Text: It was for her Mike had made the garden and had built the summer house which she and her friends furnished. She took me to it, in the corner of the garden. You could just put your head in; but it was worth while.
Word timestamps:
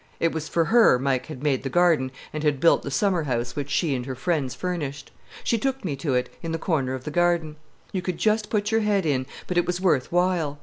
It 0.19 0.31
was 0.31 0.49
for 0.49 0.65
her 0.65 0.97
Mike 0.97 1.27
had 1.27 1.43
made 1.43 1.61
the 1.61 1.69
garden 1.69 2.11
and 2.33 2.41
had 2.43 2.59
built 2.59 2.81
the 2.81 2.89
summer 2.89 3.21
house 3.25 3.55
which 3.55 3.69
she 3.69 3.93
and 3.93 4.07
her 4.07 4.15
friends 4.15 4.55
furnished. 4.55 5.11
She 5.43 5.59
took 5.59 5.85
me 5.85 5.95
to 5.97 6.15
it, 6.15 6.27
in 6.41 6.51
the 6.51 6.57
corner 6.57 6.95
of 6.95 7.03
the 7.03 7.11
garden. 7.11 7.55
You 7.91 8.01
could 8.01 8.17
just 8.17 8.49
put 8.49 8.71
your 8.71 8.81
head 8.81 9.05
in; 9.05 9.27
but 9.45 9.57
it 9.59 9.67
was 9.67 9.79
worth 9.79 10.11
while. 10.11 10.57